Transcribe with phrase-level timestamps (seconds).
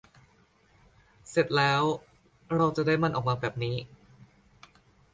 [1.29, 1.81] เสร็จแล้ว
[2.55, 3.77] เราจะได้มันออกมาแบบนี้